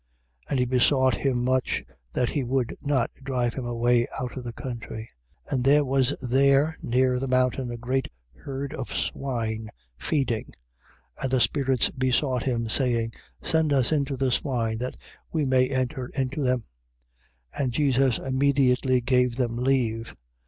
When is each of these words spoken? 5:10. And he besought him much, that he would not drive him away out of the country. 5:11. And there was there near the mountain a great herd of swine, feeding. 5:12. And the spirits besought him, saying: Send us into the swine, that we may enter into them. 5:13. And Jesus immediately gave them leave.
5:10. 0.47 0.49
And 0.49 0.59
he 0.59 0.65
besought 0.65 1.15
him 1.17 1.43
much, 1.43 1.83
that 2.13 2.31
he 2.31 2.43
would 2.43 2.75
not 2.81 3.11
drive 3.21 3.53
him 3.53 3.67
away 3.67 4.07
out 4.19 4.35
of 4.35 4.43
the 4.43 4.51
country. 4.51 5.07
5:11. 5.49 5.53
And 5.53 5.63
there 5.63 5.85
was 5.85 6.17
there 6.21 6.73
near 6.81 7.19
the 7.19 7.27
mountain 7.27 7.69
a 7.69 7.77
great 7.77 8.07
herd 8.33 8.73
of 8.73 8.91
swine, 8.91 9.69
feeding. 9.99 10.55
5:12. 11.17 11.21
And 11.21 11.31
the 11.31 11.39
spirits 11.39 11.89
besought 11.91 12.41
him, 12.41 12.67
saying: 12.67 13.13
Send 13.43 13.71
us 13.71 13.91
into 13.91 14.17
the 14.17 14.31
swine, 14.31 14.79
that 14.79 14.97
we 15.31 15.45
may 15.45 15.69
enter 15.69 16.07
into 16.15 16.41
them. 16.41 16.63
5:13. 17.53 17.61
And 17.63 17.71
Jesus 17.73 18.17
immediately 18.17 19.01
gave 19.01 19.35
them 19.35 19.55
leave. 19.55 20.15